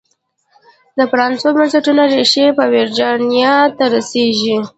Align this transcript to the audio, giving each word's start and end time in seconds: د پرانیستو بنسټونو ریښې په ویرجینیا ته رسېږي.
د 0.97 0.99
پرانیستو 1.11 1.49
بنسټونو 1.57 2.03
ریښې 2.13 2.47
په 2.57 2.63
ویرجینیا 2.73 3.55
ته 3.77 3.83
رسېږي. 3.93 4.57